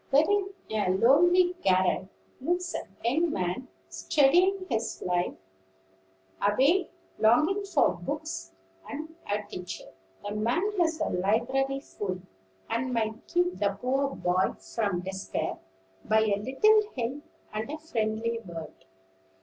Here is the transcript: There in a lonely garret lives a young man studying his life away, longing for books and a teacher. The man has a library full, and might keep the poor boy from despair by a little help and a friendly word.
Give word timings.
There 0.09 0.23
in 0.27 0.49
a 0.71 0.89
lonely 0.97 1.53
garret 1.63 2.07
lives 2.39 2.73
a 2.73 2.87
young 3.07 3.29
man 3.29 3.67
studying 3.87 4.65
his 4.67 4.99
life 5.05 5.35
away, 6.41 6.89
longing 7.19 7.63
for 7.65 7.91
books 7.93 8.51
and 8.89 9.13
a 9.31 9.43
teacher. 9.47 9.93
The 10.27 10.31
man 10.31 10.71
has 10.79 10.99
a 11.01 11.09
library 11.09 11.81
full, 11.81 12.19
and 12.67 12.91
might 12.91 13.27
keep 13.27 13.59
the 13.59 13.77
poor 13.79 14.15
boy 14.15 14.53
from 14.73 15.01
despair 15.01 15.59
by 16.03 16.21
a 16.21 16.35
little 16.35 16.81
help 16.97 17.21
and 17.53 17.69
a 17.69 17.77
friendly 17.77 18.39
word. 18.39 18.73